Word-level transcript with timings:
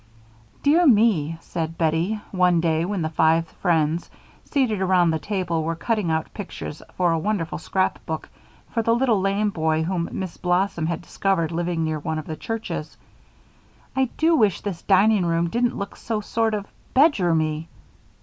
"Dear 0.63 0.87
me," 0.87 1.37
said 1.41 1.77
Bettie, 1.77 2.19
one 2.31 2.59
day 2.59 2.85
when 2.85 3.03
the 3.03 3.09
five 3.09 3.47
friends, 3.61 4.09
seated 4.45 4.81
around 4.81 5.11
the 5.11 5.19
table, 5.19 5.63
were 5.63 5.75
cutting 5.75 6.09
out 6.09 6.33
pictures 6.33 6.81
for 6.97 7.11
a 7.11 7.19
wonderful 7.19 7.59
scrap 7.59 8.03
book 8.07 8.27
for 8.71 8.81
the 8.81 8.95
little 8.95 9.21
lame 9.21 9.51
boy 9.51 9.83
whom 9.83 10.09
Miss 10.11 10.37
Blossom 10.37 10.87
had 10.87 11.03
discovered 11.03 11.51
living 11.51 11.83
near 11.83 11.99
one 11.99 12.17
of 12.17 12.25
the 12.25 12.35
churches, 12.35 12.97
"I 13.95 14.05
do 14.17 14.35
wish 14.35 14.61
this 14.61 14.81
dining 14.81 15.23
room 15.23 15.51
didn't 15.51 15.77
look 15.77 15.95
so 15.95 16.19
sort 16.19 16.55
of 16.55 16.65
bedroomy." 16.95 17.67